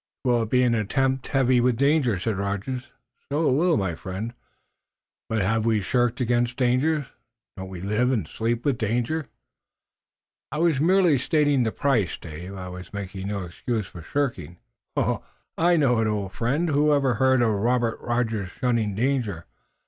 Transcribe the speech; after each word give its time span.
"'Twill 0.23 0.47
be 0.47 0.63
an 0.63 0.73
attempt 0.73 1.27
heavy 1.27 1.61
with 1.61 1.77
danger," 1.77 2.17
said 2.17 2.35
Rogers. 2.35 2.89
"So 3.31 3.47
it 3.47 3.53
will, 3.53 3.77
my 3.77 3.93
friend, 3.93 4.33
but 5.29 5.43
have 5.43 5.63
we 5.63 5.79
shirked 5.79 6.25
dangers? 6.57 7.05
Don't 7.55 7.69
we 7.69 7.81
live 7.81 8.11
and 8.11 8.27
sleep 8.27 8.65
with 8.65 8.79
danger?" 8.79 9.27
"I 10.51 10.57
was 10.57 10.79
merely 10.81 11.19
stating 11.19 11.61
the 11.61 11.71
price, 11.71 12.17
Dave. 12.17 12.55
I 12.55 12.67
was 12.69 12.91
making 12.93 13.27
no 13.27 13.43
excuse 13.43 13.85
for 13.85 14.01
shirking." 14.01 14.57
"I 15.55 15.77
know 15.77 15.99
it, 15.99 16.07
old 16.07 16.31
friend. 16.33 16.69
Whoever 16.69 17.13
heard 17.13 17.43
of 17.43 17.49
Robert 17.51 18.01
Rogers 18.01 18.49
shunning 18.49 18.95
danger? 18.95 19.45